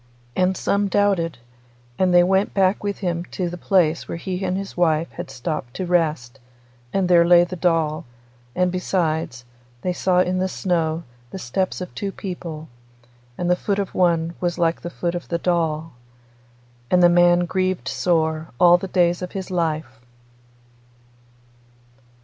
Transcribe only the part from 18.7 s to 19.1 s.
the